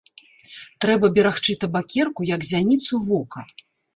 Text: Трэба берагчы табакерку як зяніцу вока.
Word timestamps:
Трэба 0.85 1.09
берагчы 1.17 1.53
табакерку 1.65 2.21
як 2.31 2.41
зяніцу 2.51 2.93
вока. 3.07 3.45